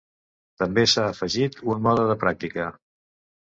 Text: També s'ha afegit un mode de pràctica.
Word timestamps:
També 0.63 0.85
s'ha 0.93 1.03
afegit 1.11 1.59
un 1.75 1.87
mode 1.91 2.09
de 2.15 2.19
pràctica. 2.27 2.69